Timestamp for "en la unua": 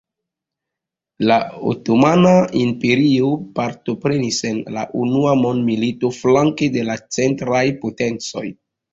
4.51-5.33